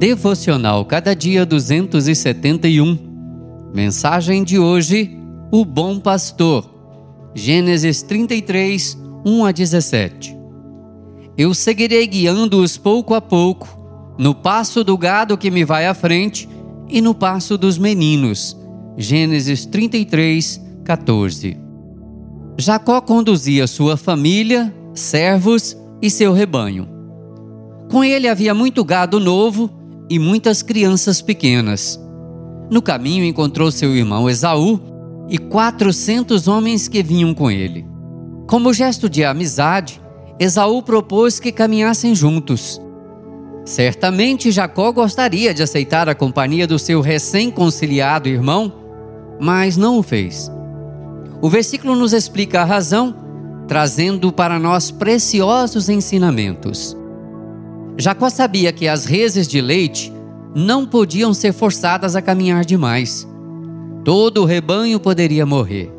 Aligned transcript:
Devocional 0.00 0.82
Cada 0.86 1.14
Dia 1.14 1.44
271. 1.44 2.98
Mensagem 3.74 4.42
de 4.42 4.58
hoje: 4.58 5.14
O 5.52 5.62
Bom 5.62 6.00
Pastor. 6.00 6.64
Gênesis 7.34 8.00
33, 8.00 8.96
1 9.26 9.44
a 9.44 9.52
17. 9.52 10.34
Eu 11.36 11.52
seguirei 11.52 12.06
guiando-os 12.06 12.78
pouco 12.78 13.12
a 13.12 13.20
pouco, 13.20 14.16
no 14.18 14.34
passo 14.34 14.82
do 14.82 14.96
gado 14.96 15.36
que 15.36 15.50
me 15.50 15.66
vai 15.66 15.86
à 15.86 15.92
frente 15.92 16.48
e 16.88 17.02
no 17.02 17.14
passo 17.14 17.58
dos 17.58 17.76
meninos. 17.76 18.56
Gênesis 18.96 19.66
33, 19.66 20.62
14. 20.82 21.58
Jacó 22.56 23.02
conduzia 23.02 23.66
sua 23.66 23.98
família, 23.98 24.74
servos 24.94 25.76
e 26.00 26.08
seu 26.08 26.32
rebanho. 26.32 26.88
Com 27.90 28.02
ele 28.02 28.28
havia 28.28 28.54
muito 28.54 28.82
gado 28.82 29.20
novo 29.20 29.78
e 30.10 30.18
muitas 30.18 30.60
crianças 30.60 31.22
pequenas. 31.22 31.98
No 32.68 32.82
caminho 32.82 33.24
encontrou 33.24 33.70
seu 33.70 33.94
irmão 33.94 34.28
Esaú 34.28 34.80
e 35.28 35.38
quatrocentos 35.38 36.48
homens 36.48 36.88
que 36.88 37.00
vinham 37.00 37.32
com 37.32 37.48
ele. 37.48 37.86
Como 38.48 38.74
gesto 38.74 39.08
de 39.08 39.24
amizade, 39.24 40.02
Esaú 40.40 40.82
propôs 40.82 41.38
que 41.38 41.52
caminhassem 41.52 42.12
juntos. 42.12 42.80
Certamente 43.64 44.50
Jacó 44.50 44.90
gostaria 44.90 45.54
de 45.54 45.62
aceitar 45.62 46.08
a 46.08 46.14
companhia 46.14 46.66
do 46.66 46.78
seu 46.78 47.00
recém-conciliado 47.00 48.28
irmão, 48.28 48.72
mas 49.40 49.76
não 49.76 49.98
o 49.98 50.02
fez. 50.02 50.50
O 51.40 51.48
versículo 51.48 51.94
nos 51.94 52.12
explica 52.12 52.62
a 52.62 52.64
razão, 52.64 53.14
trazendo 53.68 54.32
para 54.32 54.58
nós 54.58 54.90
preciosos 54.90 55.88
ensinamentos. 55.88 56.96
Jacó 57.96 58.30
sabia 58.30 58.72
que 58.72 58.88
as 58.88 59.04
reses 59.04 59.46
de 59.46 59.60
leite 59.60 60.12
não 60.54 60.86
podiam 60.86 61.32
ser 61.32 61.52
forçadas 61.52 62.16
a 62.16 62.22
caminhar 62.22 62.64
demais. 62.64 63.28
Todo 64.04 64.42
o 64.42 64.44
rebanho 64.44 64.98
poderia 64.98 65.44
morrer. 65.44 65.92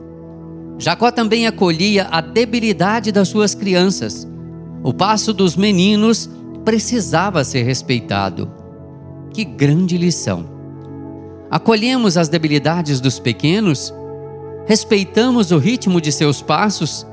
Jacó 0.77 1.11
também 1.11 1.45
acolhia 1.45 2.07
a 2.09 2.21
debilidade 2.21 3.11
das 3.11 3.27
suas 3.27 3.53
crianças. 3.53 4.27
O 4.83 4.93
passo 4.93 5.31
dos 5.31 5.55
meninos 5.55 6.29
precisava 6.65 7.43
ser 7.43 7.63
respeitado. 7.63 8.51
Que 9.31 9.45
grande 9.45 9.97
lição! 9.97 10.45
Acolhemos 11.49 12.17
as 12.17 12.29
debilidades 12.29 12.99
dos 12.99 13.19
pequenos? 13.19 13.93
Respeitamos 14.65 15.51
o 15.51 15.57
ritmo 15.57 16.01
de 16.01 16.11
seus 16.11 16.41
passos? 16.41 17.05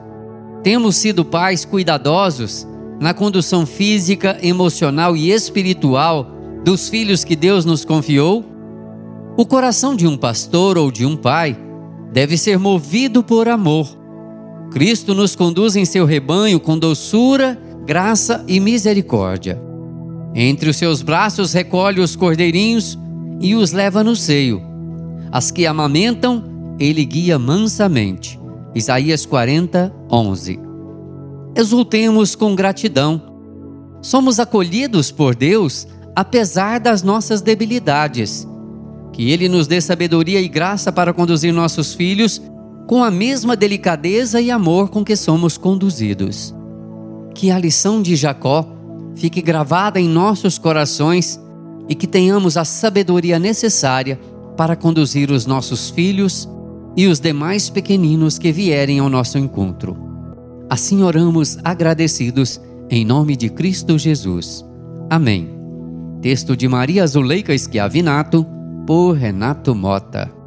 Temos 0.62 0.96
sido 0.96 1.24
pais 1.24 1.64
cuidadosos 1.64 2.66
na 3.00 3.14
condução 3.14 3.64
física, 3.64 4.38
emocional 4.42 5.16
e 5.16 5.30
espiritual 5.30 6.26
dos 6.64 6.88
filhos 6.88 7.24
que 7.24 7.36
Deus 7.36 7.64
nos 7.64 7.84
confiou? 7.84 8.44
O 9.36 9.46
coração 9.46 9.94
de 9.94 10.06
um 10.06 10.16
pastor 10.16 10.76
ou 10.76 10.90
de 10.90 11.06
um 11.06 11.16
pai 11.16 11.56
deve 12.12 12.36
ser 12.36 12.58
movido 12.58 13.22
por 13.22 13.48
amor. 13.48 13.88
Cristo 14.72 15.14
nos 15.14 15.36
conduz 15.36 15.76
em 15.76 15.84
seu 15.84 16.04
rebanho 16.04 16.58
com 16.58 16.76
doçura, 16.76 17.58
graça 17.86 18.44
e 18.48 18.58
misericórdia. 18.58 19.60
Entre 20.34 20.68
os 20.68 20.76
seus 20.76 21.00
braços 21.00 21.52
recolhe 21.52 22.00
os 22.00 22.16
cordeirinhos 22.16 22.98
e 23.40 23.54
os 23.54 23.72
leva 23.72 24.02
no 24.02 24.16
seio. 24.16 24.60
As 25.30 25.50
que 25.50 25.66
amamentam, 25.66 26.44
ele 26.78 27.04
guia 27.04 27.38
mansamente. 27.38 28.38
Isaías 28.74 29.24
40, 29.24 29.92
11 30.10 30.67
exultemos 31.54 32.34
com 32.34 32.54
gratidão. 32.54 33.20
Somos 34.00 34.38
acolhidos 34.38 35.10
por 35.10 35.34
Deus 35.34 35.86
apesar 36.14 36.80
das 36.80 37.02
nossas 37.02 37.40
debilidades. 37.40 38.46
Que 39.12 39.30
Ele 39.30 39.48
nos 39.48 39.66
dê 39.66 39.80
sabedoria 39.80 40.40
e 40.40 40.48
graça 40.48 40.90
para 40.90 41.12
conduzir 41.12 41.52
nossos 41.52 41.94
filhos 41.94 42.42
com 42.88 43.04
a 43.04 43.10
mesma 43.10 43.54
delicadeza 43.54 44.40
e 44.40 44.50
amor 44.50 44.88
com 44.88 45.04
que 45.04 45.14
somos 45.14 45.56
conduzidos. 45.56 46.54
Que 47.34 47.50
a 47.50 47.58
lição 47.58 48.00
de 48.02 48.16
Jacó 48.16 48.66
fique 49.14 49.42
gravada 49.42 50.00
em 50.00 50.08
nossos 50.08 50.58
corações 50.58 51.40
e 51.88 51.94
que 51.94 52.06
tenhamos 52.06 52.56
a 52.56 52.64
sabedoria 52.64 53.38
necessária 53.38 54.18
para 54.56 54.74
conduzir 54.74 55.30
os 55.30 55.46
nossos 55.46 55.90
filhos 55.90 56.48
e 56.96 57.06
os 57.06 57.20
demais 57.20 57.70
pequeninos 57.70 58.38
que 58.38 58.50
vierem 58.50 58.98
ao 58.98 59.08
nosso 59.08 59.38
encontro. 59.38 60.07
Assim 60.70 61.02
oramos 61.02 61.58
agradecidos 61.64 62.60
em 62.90 63.04
nome 63.04 63.36
de 63.36 63.48
Cristo 63.48 63.98
Jesus. 63.98 64.64
Amém. 65.08 65.48
Texto 66.20 66.56
de 66.56 66.68
Maria 66.68 67.06
Zuleika 67.06 67.56
Schiavinato, 67.56 68.46
por 68.86 69.12
Renato 69.12 69.74
Mota. 69.74 70.37